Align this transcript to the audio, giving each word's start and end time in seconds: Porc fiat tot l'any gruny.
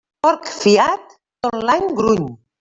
Porc 0.27 0.47
fiat 0.53 1.05
tot 1.49 1.69
l'any 1.69 1.87
gruny. 2.03 2.27